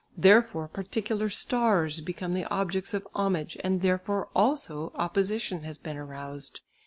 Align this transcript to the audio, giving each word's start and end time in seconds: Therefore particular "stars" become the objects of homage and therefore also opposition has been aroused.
Therefore 0.17 0.67
particular 0.67 1.29
"stars" 1.29 2.01
become 2.01 2.33
the 2.33 2.49
objects 2.49 2.95
of 2.95 3.07
homage 3.13 3.55
and 3.63 3.83
therefore 3.83 4.29
also 4.33 4.91
opposition 4.95 5.61
has 5.61 5.77
been 5.77 5.95
aroused. 5.95 6.61